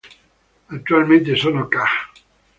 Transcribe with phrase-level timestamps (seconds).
[0.69, 1.85] Attualmente sono ca.